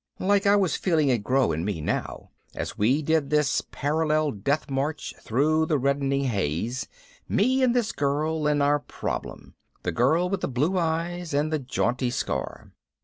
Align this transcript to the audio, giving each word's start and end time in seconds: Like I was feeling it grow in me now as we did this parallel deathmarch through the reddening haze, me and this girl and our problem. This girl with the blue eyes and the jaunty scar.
Like 0.17 0.47
I 0.47 0.55
was 0.55 0.75
feeling 0.75 1.09
it 1.09 1.23
grow 1.23 1.51
in 1.51 1.63
me 1.63 1.79
now 1.79 2.31
as 2.55 2.75
we 2.75 3.03
did 3.03 3.29
this 3.29 3.61
parallel 3.69 4.31
deathmarch 4.31 5.13
through 5.21 5.67
the 5.67 5.77
reddening 5.77 6.23
haze, 6.23 6.87
me 7.29 7.61
and 7.61 7.75
this 7.75 7.91
girl 7.91 8.47
and 8.47 8.63
our 8.63 8.79
problem. 8.79 9.53
This 9.83 9.93
girl 9.93 10.27
with 10.27 10.41
the 10.41 10.47
blue 10.47 10.75
eyes 10.75 11.35
and 11.35 11.53
the 11.53 11.59
jaunty 11.59 12.09
scar. 12.09 12.71